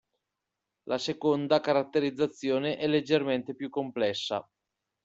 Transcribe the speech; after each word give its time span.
La 0.85 0.97
seconda 0.97 1.59
caratterizzazione 1.59 2.77
è 2.77 2.87
leggermente 2.87 3.53
più 3.53 3.69
complessa. 3.69 4.43